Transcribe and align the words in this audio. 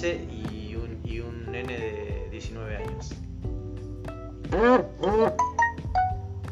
13 0.00 0.28
y 0.30 0.74
un, 0.74 1.00
y 1.04 1.20
un 1.20 1.50
nene 1.50 1.72
de 1.72 2.28
19 2.30 2.76
años. 2.76 3.14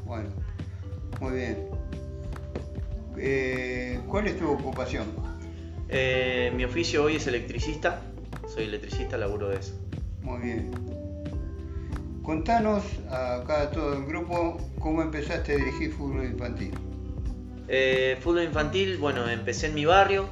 Bueno, 0.07 0.30
muy 1.21 1.32
bien. 1.32 1.68
Eh, 3.18 4.00
¿Cuál 4.09 4.29
es 4.29 4.39
tu 4.39 4.50
ocupación? 4.50 5.09
Eh, 5.91 6.53
mi 6.57 6.64
oficio 6.64 7.04
hoy 7.04 7.17
es 7.17 7.27
electricista, 7.27 8.00
soy 8.49 8.64
electricista, 8.64 9.18
laburo 9.18 9.50
de 9.50 9.58
eso. 9.58 9.75
Muy 10.22 10.40
bien. 10.40 10.71
Contanos 12.22 12.82
acá 13.11 13.63
a 13.63 13.71
todo 13.71 13.93
el 13.93 14.07
grupo 14.07 14.57
cómo 14.79 15.03
empezaste 15.03 15.53
a 15.53 15.57
dirigir 15.57 15.93
fútbol 15.93 16.25
infantil. 16.25 16.72
Eh, 17.68 18.17
fútbol 18.22 18.45
infantil, 18.45 18.96
bueno, 18.96 19.29
empecé 19.29 19.67
en 19.67 19.75
mi 19.75 19.85
barrio, 19.85 20.31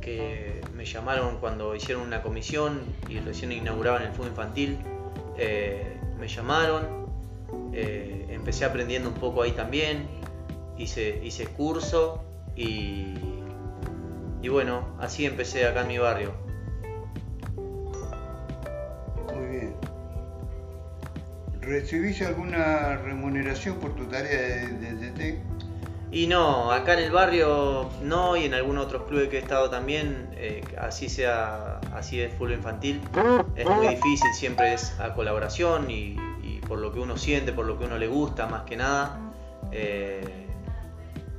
que 0.00 0.53
llamaron 0.84 1.38
cuando 1.38 1.74
hicieron 1.74 2.02
una 2.02 2.22
comisión 2.22 2.82
y 3.08 3.18
recién 3.20 3.52
inauguraban 3.52 4.02
el 4.02 4.12
fútbol 4.12 4.28
infantil. 4.30 4.78
eh, 5.36 5.98
me 6.18 6.28
llamaron, 6.28 7.06
eh, 7.72 8.26
empecé 8.30 8.64
aprendiendo 8.64 9.08
un 9.08 9.14
poco 9.16 9.42
ahí 9.42 9.52
también, 9.52 10.08
hice, 10.78 11.20
hice 11.24 11.46
curso 11.46 12.24
y, 12.56 13.14
y 14.42 14.48
bueno, 14.48 14.96
así 15.00 15.26
empecé 15.26 15.66
acá 15.66 15.82
en 15.82 15.88
mi 15.88 15.98
barrio. 15.98 16.32
Muy 19.34 19.46
bien. 19.48 19.76
¿Recibís 21.60 22.20
alguna 22.22 22.96
remuneración 22.98 23.78
por 23.78 23.94
tu 23.96 24.06
tarea 24.06 24.68
de 24.68 24.94
DT? 24.94 25.42
Y 26.14 26.28
no, 26.28 26.70
acá 26.70 26.92
en 26.92 27.00
el 27.00 27.10
barrio 27.10 27.90
no, 28.00 28.36
y 28.36 28.44
en 28.44 28.54
algunos 28.54 28.84
otros 28.84 29.02
clubes 29.08 29.28
que 29.30 29.38
he 29.38 29.40
estado 29.40 29.68
también, 29.68 30.28
eh, 30.36 30.62
así 30.80 31.08
sea, 31.08 31.80
así 31.92 32.20
es 32.20 32.32
fútbol 32.34 32.52
infantil, 32.52 33.00
es 33.56 33.68
muy 33.68 33.88
difícil, 33.88 34.32
siempre 34.32 34.74
es 34.74 34.94
a 35.00 35.12
colaboración 35.12 35.90
y, 35.90 36.16
por 36.68 36.78
lo 36.78 36.92
que 36.92 37.00
uno 37.00 37.16
siente, 37.16 37.52
por 37.52 37.66
lo 37.66 37.80
que 37.80 37.86
uno 37.86 37.98
le 37.98 38.06
gusta 38.06 38.46
más 38.46 38.62
que 38.62 38.76
nada, 38.76 39.18
eh, 39.72 40.46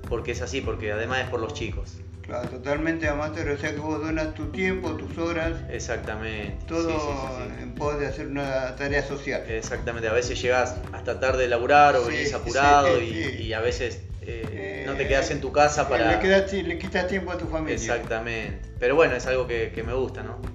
porque 0.09 0.33
es 0.33 0.41
así, 0.41 0.59
porque 0.59 0.91
además 0.91 1.19
es 1.21 1.29
por 1.29 1.39
los 1.39 1.53
chicos. 1.53 1.95
Claro, 2.25 2.49
totalmente 2.49 3.07
amateur, 3.07 3.49
o 3.49 3.57
sea 3.57 3.71
que 3.71 3.77
vos 3.79 4.01
donas 4.01 4.33
tu 4.33 4.45
tiempo, 4.51 4.89
tus 4.95 5.17
horas, 5.19 5.53
Exactamente. 5.69 6.65
todo 6.67 6.81
sí, 6.89 6.95
sí, 6.97 7.11
sí, 7.21 7.43
sí. 7.57 7.63
en 7.63 7.75
pos 7.75 7.99
de 7.99 8.07
hacer 8.07 8.27
una 8.27 8.75
tarea 8.75 9.03
social. 9.03 9.43
Exactamente, 9.47 10.07
a 10.07 10.13
veces 10.13 10.41
llegas 10.41 10.75
hasta 10.91 11.19
tarde 11.19 11.43
de 11.43 11.49
laburar 11.49 11.95
o 11.95 12.05
venís 12.05 12.33
apurado 12.33 12.99
y, 13.01 13.53
a 13.53 13.59
veces 13.61 14.01
eh, 14.21 14.83
no 14.87 14.93
te 14.95 15.03
Eh, 15.03 15.07
quedas 15.07 15.29
en 15.29 15.39
tu 15.41 15.51
casa 15.51 15.87
para... 15.87 16.13
Le, 16.13 16.19
quedas- 16.19 16.51
le 16.51 16.79
quitas 16.79 17.07
tiempo 17.07 17.31
a 17.31 17.37
tu 17.37 17.45
familia. 17.47 17.75
Exactamente. 17.75 18.69
Pero 18.79 18.95
bueno, 18.95 19.15
es 19.15 19.27
algo 19.27 19.45
que, 19.45 19.71
que 19.73 19.83
me 19.83 19.93
gusta, 19.93 20.23
¿no? 20.23 20.54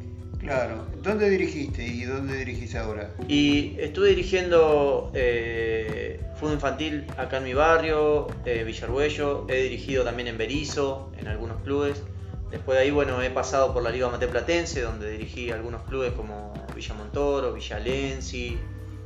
Claro. 0.51 0.85
¿Dónde 1.01 1.31
dirigiste 1.31 1.87
y 1.87 2.03
dónde 2.03 2.39
dirigís 2.39 2.75
ahora? 2.75 3.15
Y 3.29 3.77
estuve 3.79 4.09
dirigiendo 4.09 5.13
eh, 5.15 6.21
fútbol 6.35 6.55
infantil 6.55 7.07
acá 7.17 7.37
en 7.37 7.45
mi 7.45 7.55
barrio, 7.55 8.27
eh, 8.45 8.65
Villarbuello, 8.65 9.47
he 9.49 9.63
dirigido 9.63 10.03
también 10.03 10.27
en 10.27 10.37
Berizo, 10.39 11.13
en 11.19 11.29
algunos 11.29 11.63
clubes. 11.63 12.03
Después 12.51 12.77
de 12.77 12.83
ahí, 12.83 12.91
bueno, 12.91 13.23
he 13.23 13.31
pasado 13.31 13.73
por 13.73 13.85
la 13.85 13.91
Liga 13.91 14.09
Mate 14.11 14.27
Platense, 14.27 14.81
donde 14.81 15.13
dirigí 15.13 15.53
algunos 15.53 15.83
clubes 15.83 16.15
como 16.15 16.53
Villa 16.75 16.95
Montoro, 16.95 17.53
Villa 17.53 17.79
Lenzi, 17.79 18.59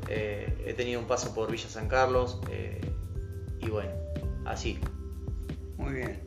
eh, 0.09 0.49
he 0.65 0.73
tenido 0.73 0.99
un 0.99 1.07
paso 1.07 1.35
por 1.35 1.53
Villa 1.53 1.69
San 1.69 1.89
Carlos, 1.89 2.39
eh, 2.51 2.81
y 3.61 3.69
bueno, 3.69 3.91
así. 4.47 4.79
Muy 5.77 5.93
bien. 5.93 6.21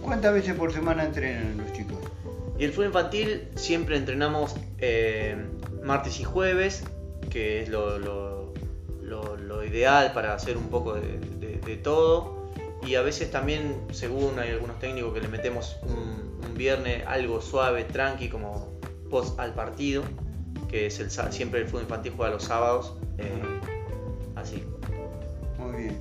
¿Cuántas 0.00 0.32
veces 0.32 0.54
por 0.54 0.72
semana 0.72 1.04
entrenan 1.04 1.58
los 1.58 1.70
chicos? 1.74 1.98
Y 2.58 2.64
el 2.64 2.72
fútbol 2.72 2.86
infantil 2.86 3.48
siempre 3.56 3.96
entrenamos 3.96 4.54
eh, 4.78 5.36
martes 5.82 6.20
y 6.20 6.24
jueves, 6.24 6.84
que 7.30 7.62
es 7.62 7.68
lo, 7.68 8.52
ideal 9.64 10.12
para 10.12 10.34
hacer 10.34 10.56
un 10.56 10.68
poco 10.68 10.94
de, 10.94 11.18
de- 11.40 11.76
todo. 11.76 12.44
Y 12.86 12.94
a 12.96 13.02
veces 13.02 13.30
también, 13.30 13.80
según 13.92 14.38
hay 14.38 14.50
algunos 14.50 14.78
técnicos 14.78 15.14
que 15.14 15.20
le 15.20 15.28
metemos 15.28 15.76
un, 15.82 16.54
viernes 16.54 17.02
algo 17.06 17.40
suave, 17.40 17.82
tranqui, 17.84 18.28
como 18.28 18.78
post 19.10 19.38
al 19.40 19.54
partido, 19.54 20.04
que 20.68 20.86
es 20.86 21.00
el, 21.00 21.10
siempre 21.10 21.60
el 21.62 21.66
fútbol 21.66 21.82
infantil 21.82 22.12
juega 22.16 22.32
los 22.32 22.44
sábados. 22.44 22.94
eh, 23.18 23.32
así. 24.36 24.62
Muy 25.58 25.82
bien. 25.84 26.00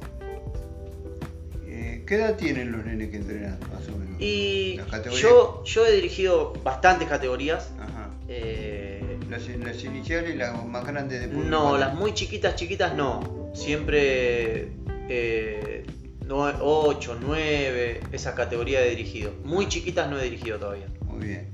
¿Qué 2.05 2.15
edad 2.15 2.35
tienen 2.35 2.71
los 2.71 2.85
nenes 2.85 3.09
que 3.09 3.17
entrenan, 3.17 3.57
más 3.71 3.87
o 3.87 3.97
menos? 3.97 4.19
Y 4.19 4.79
yo, 5.21 5.63
yo 5.65 5.85
he 5.85 5.91
dirigido 5.93 6.53
bastantes 6.63 7.07
categorías. 7.07 7.71
Ajá. 7.79 8.09
eh, 8.27 9.17
Las, 9.29 9.47
las 9.47 9.83
iniciales 9.83 10.35
las 10.35 10.65
más 10.65 10.85
grandes 10.85 11.21
de 11.21 11.27
fútbol 11.27 11.49
No, 11.49 11.77
las 11.77 11.93
muy 11.95 12.13
chiquitas, 12.13 12.55
chiquitas 12.55 12.93
no. 12.95 13.51
Siempre 13.53 14.69
eh, 15.09 15.85
8, 16.29 17.17
9, 17.21 17.99
esa 18.11 18.33
categoría 18.35 18.83
he 18.85 18.89
dirigido. 18.91 19.31
Muy 19.43 19.67
chiquitas 19.67 20.09
no 20.09 20.19
he 20.19 20.23
dirigido 20.23 20.57
todavía. 20.59 20.87
Muy 21.05 21.27
bien. 21.27 21.49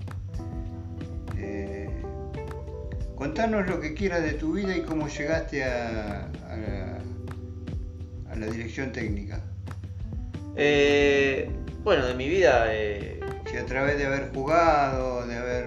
Eh, 1.38 1.90
contanos 3.16 3.68
lo 3.68 3.80
que 3.80 3.94
quieras 3.94 4.24
de 4.24 4.34
tu 4.34 4.54
vida 4.54 4.76
y 4.76 4.82
cómo 4.82 5.08
llegaste 5.08 5.64
a, 5.64 6.30
a 6.48 6.58
la, 6.58 7.00
a 8.32 8.36
la 8.36 8.46
dirección 8.48 8.92
técnica. 8.92 9.44
Eh, 10.62 11.50
bueno, 11.84 12.06
de 12.06 12.14
mi 12.16 12.28
vida, 12.28 12.66
eh, 12.68 13.20
Si 13.50 13.56
a 13.58 13.66
través 13.66 13.98
de 13.98 14.06
haber 14.06 14.30
jugado, 14.34 15.26
de 15.26 15.36
haber 15.38 15.66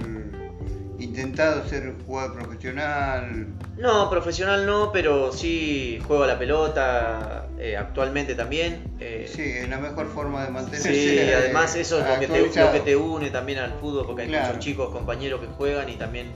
intentado 0.99 1.67
ser 1.67 1.95
jugador 2.07 2.35
profesional, 2.35 3.47
no, 3.79 4.09
profesional 4.11 4.67
no, 4.67 4.93
pero 4.93 5.33
sí 5.33 5.99
juego 6.07 6.25
a 6.25 6.27
la 6.27 6.39
pelota 6.39 7.49
eh, 7.59 7.77
actualmente 7.77 8.35
también. 8.35 8.85
eh, 9.01 9.29
sí, 9.35 9.43
es 9.43 9.69
la 9.69 9.79
mejor 9.79 10.07
forma 10.09 10.45
de 10.45 10.51
mantenerse. 10.51 10.95
Sí, 10.95 11.19
eh, 11.19 11.35
además 11.35 11.75
eso 11.75 11.99
es 12.01 12.07
lo 12.07 12.21
que, 12.21 12.27
te, 12.27 12.33
actualizado. 12.35 12.67
lo 12.67 12.73
que 12.75 12.81
te 12.81 12.95
une 12.97 13.31
también 13.31 13.59
al 13.61 13.73
fútbol, 13.81 14.07
porque 14.07 14.23
hay 14.23 14.29
Claro. 14.29 14.47
muchos 14.49 14.63
chicos, 14.63 14.91
compañeros 14.91 15.41
que 15.41 15.47
juegan 15.47 15.89
y 15.89 15.95
también 15.97 16.29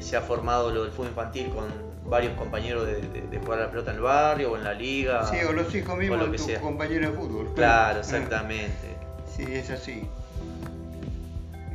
se 0.00 0.16
ha 0.16 0.20
formado 0.22 0.70
lo 0.70 0.82
del 0.82 0.90
fútbol 0.92 1.08
infantil 1.10 1.48
con 1.50 1.64
varios 2.06 2.34
compañeros 2.34 2.86
de, 2.86 3.00
de- 3.00 3.22
de 3.28 3.38
jugar 3.38 3.60
a 3.60 3.62
la 3.64 3.70
pelota 3.70 3.90
en 3.90 3.96
el 3.96 4.02
barrio 4.02 4.52
o 4.52 4.56
en 4.56 4.64
la 4.64 4.74
liga. 4.74 5.24
Sí, 5.26 5.36
o 5.48 5.52
los 5.52 5.74
hijos 5.74 5.96
mismos 5.96 6.30
de 6.30 6.36
tus 6.36 6.52
compañeros 6.58 7.12
de 7.12 7.18
fútbol. 7.18 7.52
Claro, 7.54 8.00
exactamente. 8.00 8.96
Sí, 9.34 9.44
es 9.48 9.70
así. 9.70 10.06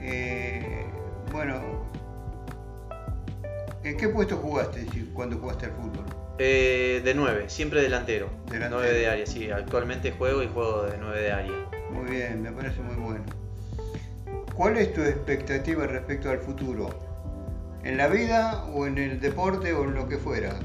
Eh, 0.02 0.86
bueno, 1.32 1.56
¿en 3.84 3.98
qué 3.98 4.10
puesto 4.10 4.38
jugaste 4.38 4.86
cuando 5.14 5.38
jugaste 5.38 5.66
al 5.66 5.72
fútbol? 5.74 6.06
Eh, 6.38 7.02
de 7.04 7.14
9, 7.14 7.50
siempre 7.50 7.82
delantero. 7.82 8.30
Delantero. 8.46 8.78
9 8.82 8.94
de 8.94 9.08
área, 9.10 9.26
sí. 9.26 9.52
Actualmente 9.52 10.12
juego 10.12 10.42
y 10.42 10.48
juego 10.48 10.84
de 10.84 10.98
9 10.98 11.22
de 11.22 11.32
área. 11.32 11.52
Muy 11.92 12.10
bien, 12.12 12.42
me 12.42 12.52
parece 12.52 12.80
muy 12.82 12.96
bueno. 12.96 13.26
¿Cuál 14.56 14.78
es 14.78 14.94
tu 14.94 15.02
expectativa 15.02 15.86
respecto 15.88 16.30
al 16.30 16.40
futuro? 16.40 16.90
¿En 17.84 17.98
la 17.98 18.08
vida 18.08 18.66
o 18.74 18.86
en 18.86 18.98
el 18.98 19.20
deporte 19.20 19.74
o 19.74 19.84
en 19.84 19.94
lo 19.96 20.08
que 20.08 20.18
fuera? 20.18 20.60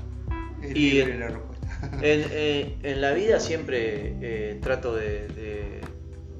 Es 0.62 0.70
Y- 0.74 0.90
libre 0.92 1.18
la 1.18 1.28
respuesta. 1.28 1.54
En, 2.02 2.24
eh, 2.30 2.76
en 2.82 3.00
la 3.00 3.12
vida 3.12 3.40
siempre 3.40 4.14
eh, 4.20 4.58
trato 4.62 4.94
de, 4.94 5.28
de- 5.28 5.80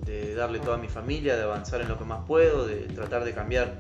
de 0.07 0.35
darle 0.35 0.59
toda 0.59 0.77
a 0.77 0.79
mi 0.79 0.89
familia, 0.89 1.37
de 1.37 1.43
avanzar 1.43 1.81
en 1.81 1.89
lo 1.89 1.99
que 1.99 2.05
más 2.05 2.21
puedo, 2.27 2.67
de 2.67 2.77
tratar 2.95 3.25
de 3.25 3.33
cambiar 3.33 3.79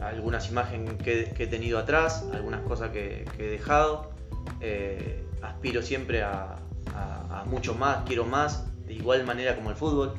algunas 0.00 0.48
imágenes 0.50 0.94
que, 1.02 1.32
que 1.36 1.44
he 1.44 1.46
tenido 1.46 1.78
atrás, 1.78 2.24
algunas 2.32 2.60
cosas 2.62 2.90
que, 2.90 3.24
que 3.36 3.46
he 3.46 3.50
dejado. 3.50 4.10
Eh, 4.60 5.24
aspiro 5.42 5.82
siempre 5.82 6.22
a, 6.22 6.56
a- 6.94 7.40
a 7.40 7.44
mucho 7.44 7.74
más, 7.74 8.04
quiero 8.06 8.24
más, 8.24 8.64
de 8.86 8.94
igual 8.94 9.24
manera 9.24 9.56
como 9.56 9.70
el 9.70 9.76
fútbol. 9.76 10.14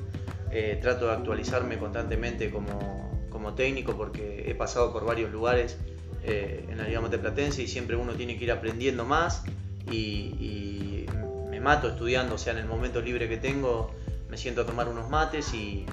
Trato 0.82 1.06
de 1.08 1.12
actualizarme 1.14 1.78
constantemente 1.78 2.50
como, 2.50 3.12
como 3.30 3.54
técnico 3.54 3.96
porque 3.96 4.46
he 4.50 4.56
pasado 4.56 4.92
por 4.92 5.06
varios 5.06 5.32
lugares 5.32 5.78
eh, 6.24 6.66
en 6.70 6.78
la 6.78 6.84
Liga 6.86 7.02
Mate 7.02 7.18
Platense 7.18 7.64
y 7.64 7.68
siempre 7.68 7.96
uno 7.96 8.14
tiene 8.14 8.38
que 8.38 8.44
ir 8.46 8.52
aprendiendo 8.52 9.06
más 9.06 9.44
y, 9.92 9.96
y 10.40 11.06
me 11.50 11.60
mato 11.60 11.90
estudiando, 11.90 12.36
o 12.36 12.38
sea, 12.38 12.54
en 12.54 12.60
el 12.60 12.66
momento 12.68 13.02
libre 13.02 13.28
que 13.30 13.38
tengo 13.38 13.92
me 14.30 14.38
siento 14.38 14.62
a 14.62 14.66
tomar 14.66 14.88
unos 14.88 15.10
mates 15.10 15.54
y, 15.54 15.86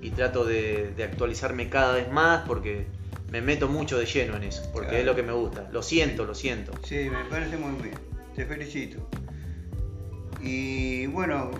y 0.00 0.10
trato 0.10 0.44
de, 0.44 0.92
de 0.96 1.04
actualizarme 1.04 1.68
cada 1.68 1.94
vez 1.94 2.10
más 2.10 2.42
porque 2.46 2.86
me 3.30 3.40
meto 3.40 3.68
mucho 3.68 3.98
de 3.98 4.06
lleno 4.06 4.36
en 4.36 4.44
eso, 4.44 4.62
porque 4.72 4.88
Claro. 4.88 5.00
es 5.00 5.06
lo 5.06 5.14
que 5.16 5.22
me 5.22 5.32
gusta, 5.32 5.68
lo 5.72 5.82
siento, 5.82 6.24
lo 6.24 6.34
siento. 6.34 6.72
Sí, 6.84 7.08
me 7.10 7.24
parece 7.30 7.56
muy 7.56 7.80
bien. 7.82 7.94
Te 8.34 8.44
felicito. 8.46 9.08
Y 10.40 11.06
bueno, 11.06 11.50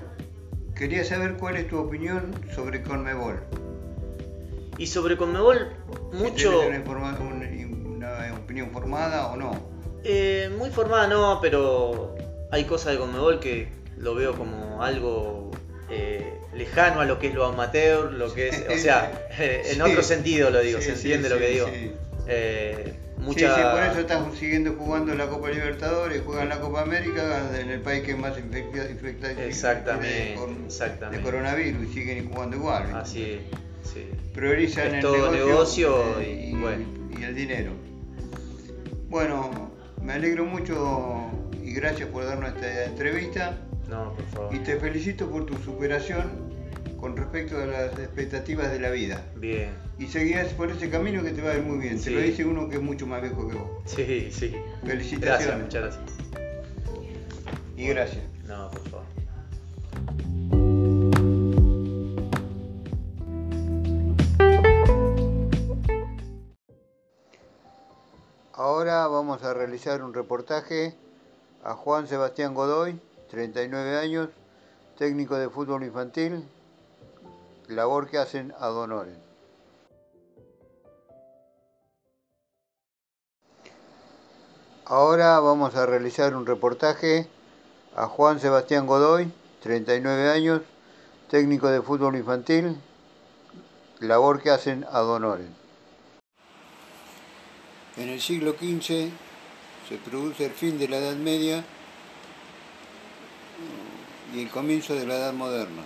quería 0.75 1.05
saber 1.05 1.37
cuál 1.37 1.57
es 1.57 1.69
tu 1.69 1.79
opinión 1.79 2.35
sobre 2.55 2.83
Conmebol. 2.83 3.41
Y 4.77 4.87
sobre 4.89 5.17
Conmebol, 5.17 5.69
mucho... 6.13 6.61
¿Tienes 6.61 6.83
opinión 8.55 8.71
formada 8.71 9.27
o 9.27 9.37
no? 9.37 9.53
Eh, 10.05 10.51
muy 10.57 10.71
formada 10.71 11.09
no, 11.09 11.41
pero 11.41 12.15
hay 12.53 12.65
cosas 12.65 12.93
de 12.93 12.99
Conmebol 12.99 13.41
que 13.41 13.69
lo 13.97 14.15
veo 14.15 14.35
como 14.37 14.83
algo 14.83 15.51
eh, 15.91 16.39
lejano 16.55 17.01
a 17.01 17.05
lo 17.05 17.19
que 17.19 17.29
es 17.29 17.35
lo 17.35 17.47
amateur, 17.47 18.13
lo 18.13 18.33
que 18.33 18.49
es, 18.49 18.65
o 18.69 18.79
sea, 18.79 19.27
en 19.39 19.83
otro 19.83 20.03
sentido 20.03 20.51
lo 20.51 20.61
digo, 20.61 20.81
se 20.81 20.93
entiende 20.93 21.29
lo 21.29 21.39
que 21.39 21.49
digo. 21.49 21.67
Eh, 22.27 22.95
mucha... 23.19 23.55
Sí, 23.57 23.61
por 23.73 23.83
eso 23.83 24.01
están 24.01 24.33
siguiendo 24.37 24.75
jugando 24.75 25.15
la 25.15 25.27
Copa 25.27 25.51
Libertadores, 25.51 26.23
juegan 26.25 26.49
la 26.49 26.61
Copa 26.61 26.83
América 26.83 27.51
en 27.59 27.71
el 27.71 27.81
país 27.81 28.05
que 28.05 28.13
es 28.13 28.19
más 28.19 28.39
infectado 28.39 29.41
exactamente, 29.41 30.39
de, 31.11 31.21
coronavirus 31.23 31.89
y 31.89 31.93
siguen 31.93 32.31
jugando 32.31 32.57
igual. 32.57 32.95
Así 32.95 33.41
sí. 33.83 34.07
Priorizan 34.33 34.95
el 34.95 35.03
todo 35.03 35.31
negocio, 35.33 36.21
y, 36.23 36.55
y 37.19 37.25
el 37.25 37.35
dinero. 37.35 37.84
Bueno, 39.15 39.49
me 40.03 40.15
alegro 40.15 40.45
mucho 40.45 41.31
y 41.63 41.73
gracias 41.73 42.09
por 42.09 42.25
darnos 42.25 42.53
esta 42.53 42.87
entrevista. 42.87 43.57
No, 43.89 44.13
por 44.13 44.25
favor. 44.25 44.53
Y 44.57 44.59
te 44.59 44.77
felicito 44.81 45.31
por 45.31 45.47
tu 45.47 45.55
superación 45.59 46.33
con 46.99 47.17
respecto 47.17 47.57
a 47.63 47.65
las 47.65 47.97
expectativas 47.97 48.73
de 48.73 48.81
la 48.81 48.91
vida. 48.91 49.25
Bien. 49.37 49.69
Y 50.01 50.07
seguirás 50.07 50.49
por 50.55 50.69
ese 50.73 50.91
camino 50.91 51.23
que 51.23 51.31
te 51.31 51.43
va 51.43 51.53
a 51.53 51.59
ir 51.59 51.63
muy 51.63 51.79
bien. 51.79 52.03
Te 52.03 52.11
lo 52.11 52.19
dice 52.19 52.45
uno 52.45 52.69
que 52.69 52.75
es 52.75 52.83
mucho 52.83 53.07
más 53.07 53.23
viejo 53.23 53.49
que 53.49 53.55
vos. 53.55 53.71
Sí, 53.85 54.31
sí. 54.33 54.53
Felicitaciones. 54.85 55.21
Gracias, 55.21 55.61
muchas 55.61 55.83
gracias. 55.83 56.05
Y 57.77 57.87
gracias. 57.87 58.25
No, 58.49 58.69
por 58.73 58.89
favor. 58.89 59.07
Ahora 68.85 69.07
vamos 69.07 69.43
a 69.43 69.55
realizar 69.55 70.03
un 70.03 70.13
reportaje 70.13 70.95
a 71.63 71.73
Juan 71.73 72.07
Sebastián 72.07 72.53
Godoy, 72.53 73.01
39 73.31 73.97
años, 73.97 74.29
técnico 74.99 75.37
de 75.37 75.49
fútbol 75.49 75.85
infantil, 75.85 76.47
labor 77.67 78.11
que 78.11 78.19
hacen 78.19 78.53
a. 78.61 78.69
Ahora 84.85 85.41
vamos 85.41 85.75
a 85.77 85.87
realizar 85.87 86.37
un 86.37 86.45
reportaje 86.45 87.27
a 87.97 88.07
Juan 88.07 88.39
Sebastián 88.39 88.87
Godoy, 88.87 89.33
39 89.63 90.29
años, 90.29 90.61
técnico 91.31 91.69
de 91.69 91.81
fútbol 91.81 92.17
infantil, 92.17 92.79
labor 94.01 94.43
que 94.43 94.51
hacen 94.51 94.85
a. 94.93 95.64
En 97.97 98.09
el 98.09 98.21
siglo 98.21 98.53
XV 98.53 99.09
se 99.89 99.97
produce 100.05 100.47
el 100.47 100.53
fin 100.53 100.79
de 100.79 100.89
la 100.89 100.99
Edad 100.99 101.17
Media 101.17 101.65
y 104.35 104.43
el 104.43 104.51
comienzo 104.51 104.95
de 104.95 105.07
la 105.07 105.15
Edad 105.15 105.33
Moderna. 105.33 105.83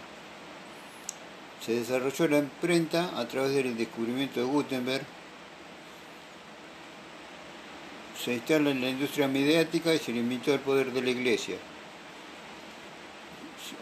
Se 1.65 1.73
desarrolló 1.73 2.29
la 2.29 2.39
imprenta 2.39 3.19
a 3.19 3.29
través 3.29 3.53
del 3.53 3.77
descubrimiento 3.77 4.41
de 4.41 4.47
Gutenberg. 4.47 5.05
Se 8.25 8.33
instala 8.35 8.71
en 8.71 8.81
la 8.81 8.89
industria 8.89 9.29
mediática 9.29 9.95
y 9.95 9.99
se 9.99 10.13
limitó 10.13 10.55
el 10.55 10.61
poder 10.61 10.93
de 10.93 11.03
la 11.03 11.11
Iglesia 11.11 11.57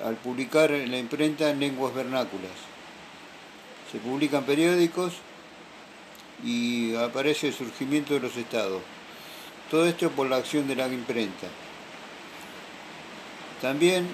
al 0.04 0.16
publicar 0.16 0.72
en 0.72 0.90
la 0.90 0.98
imprenta 0.98 1.48
en 1.50 1.60
lenguas 1.60 1.94
vernáculas. 1.94 2.50
Se 3.92 3.98
publican 3.98 4.44
periódicos 4.44 5.14
y 6.44 6.94
aparece 6.96 7.48
el 7.48 7.54
surgimiento 7.54 8.14
de 8.14 8.20
los 8.20 8.36
estados. 8.36 8.82
Todo 9.70 9.86
esto 9.86 10.10
por 10.10 10.28
la 10.28 10.36
acción 10.36 10.68
de 10.68 10.76
la 10.76 10.86
imprenta. 10.88 11.48
También 13.60 14.06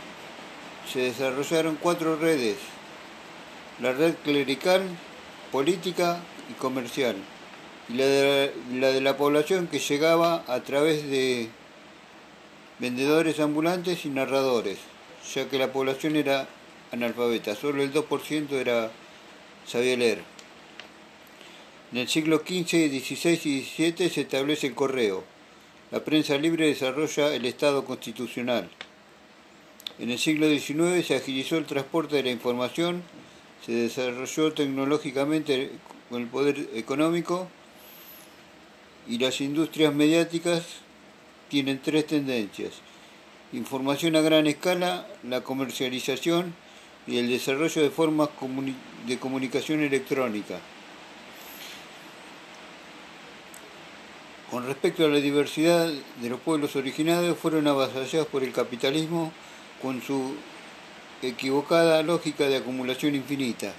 se 0.91 1.01
desarrollaron 1.01 1.77
cuatro 1.81 2.17
redes, 2.17 2.57
la 3.81 3.93
red 3.93 4.15
clerical, 4.25 4.83
política 5.51 6.21
y 6.51 6.55
comercial, 6.55 7.17
y 7.89 7.95
la 7.95 8.07
de 8.89 9.01
la, 9.01 9.17
población 9.17 9.67
que 9.67 9.79
llegaba 9.79 10.45
a 10.47 10.61
través 10.61 11.09
de 11.09 11.49
vendedores 12.79 13.41
ambulantes 13.41 14.05
y 14.05 14.09
narradores, 14.09 14.79
ya 15.35 15.49
que 15.49 15.59
la 15.59 15.73
población 15.73 16.17
era 16.17 16.49
analfabeta, 16.93 17.55
solo 17.55 17.83
el 17.83 17.93
2% 17.93 18.53
era, 18.53 18.91
sabía 19.67 19.97
leer. 19.97 20.32
En 21.93 21.99
el 21.99 22.09
siglo 22.09 22.39
XV, 22.39 22.89
XVI 22.89 23.39
y 23.45 23.63
XVII 23.63 24.09
se 24.09 24.23
establece 24.23 24.67
el 24.67 24.75
correo. 24.75 25.25
La 25.91 26.03
prensa 26.03 26.39
libre 26.39 26.67
desarrolla 26.67 27.35
el 27.35 27.45
Estado 27.45 27.85
constitucional. 27.85 28.71
En 29.99 30.11
el 30.11 30.19
siglo 30.19 30.49
XIX 30.49 31.07
se 31.07 31.17
agilizó 31.17 31.59
el 31.59 31.67
transporte 31.67 32.17
de 32.17 32.23
la 32.23 32.31
información, 32.31 33.03
se 33.67 33.73
desarrolló 33.73 34.55
tecnológicamente 34.55 35.71
con 36.09 36.23
el 36.23 36.29
poder 36.29 36.71
económico 36.75 37.49
y 39.07 39.19
las 39.19 39.43
industrias 39.43 39.95
mediáticas 39.95 40.65
tienen 41.51 41.83
tres 41.83 42.07
tendencias. 42.07 42.73
Información 43.53 44.17
a 44.17 44.23
gran 44.23 44.47
escala, 44.47 45.07
la 45.29 45.43
comercialización 45.43 46.55
y 47.07 47.19
el 47.19 47.29
desarrollo 47.29 47.83
de 47.83 47.91
formas 47.91 48.31
de 49.07 49.19
comunicación 49.19 49.81
electrónica. 49.81 50.59
Con 54.53 54.67
respecto 54.67 55.07
a 55.07 55.09
la 55.09 55.17
diversidad 55.17 55.91
de 56.21 56.29
los 56.29 56.39
pueblos 56.39 56.77
originarios, 56.77 57.39
fueron 57.39 57.67
avasallados 57.69 58.29
por 58.29 58.45
el 58.45 58.53
capitalismo 58.53 59.33
con 59.81 60.03
su 60.03 60.35
equivocada 61.23 62.03
lógica 62.03 62.47
de 62.47 62.57
acumulación 62.59 63.15
infinita, 63.15 63.73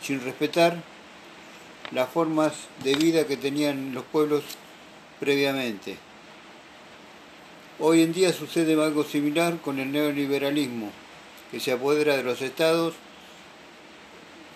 sin 0.00 0.24
respetar 0.24 0.82
las 1.90 2.08
formas 2.08 2.54
de 2.82 2.94
vida 2.94 3.26
que 3.26 3.36
tenían 3.36 3.92
los 3.92 4.02
pueblos 4.04 4.44
previamente. 5.20 5.98
Hoy 7.78 8.00
en 8.00 8.14
día 8.14 8.32
sucede 8.32 8.82
algo 8.82 9.04
similar 9.04 9.58
con 9.58 9.78
el 9.78 9.92
neoliberalismo, 9.92 10.90
que 11.50 11.60
se 11.60 11.72
apodera 11.72 12.16
de 12.16 12.22
los 12.22 12.40
estados 12.40 12.94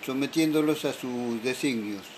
sometiéndolos 0.03 0.83
a 0.85 0.93
sus 0.93 1.43
designios. 1.43 2.12